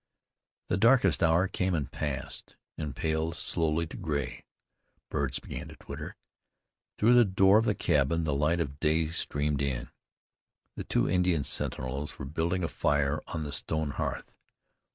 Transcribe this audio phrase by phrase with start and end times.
[0.69, 4.45] The darkest hour came, and passed, and paled slowly to gray.
[5.11, 6.15] Birds began to twitter.
[6.97, 9.91] Through the door of the cabin the light of day streamed in.
[10.75, 14.35] The two Indian sentinels were building a fire on the stone hearth.